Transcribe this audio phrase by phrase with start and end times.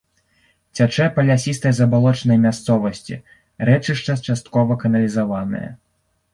[0.77, 3.21] Цячэ па лясістай забалочанай мясцовасці,
[3.71, 5.67] рэчышча часткова каналізаванае.